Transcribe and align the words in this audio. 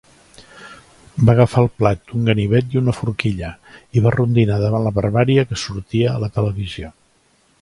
Va 1.29 1.33
agafar 1.33 1.61
el 1.63 1.69
plat, 1.81 2.15
un 2.19 2.25
ganivet 2.31 2.73
i 2.77 2.81
una 2.81 2.97
forquilla, 3.01 3.53
i 3.99 4.05
va 4.07 4.17
rondinar 4.19 4.61
davant 4.65 4.89
la 4.89 4.97
barbàrie 4.99 5.49
que 5.53 5.63
sortia 5.69 6.13
a 6.17 6.21
la 6.27 6.35
televisió. 6.41 6.95